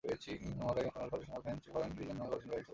মহড়ায় 0.59 0.89
অংশগ্রহণকারী 0.89 0.89
ফরাসি 0.95 1.21
সেনারা 1.21 1.43
ফ্রেঞ্চ 1.43 1.63
ফরেন 1.73 1.89
লিজিওন 1.97 2.17
নামে 2.19 2.27
ফরাসি 2.31 2.47
বাহিনীর 2.49 2.57
সদস্য। 2.59 2.69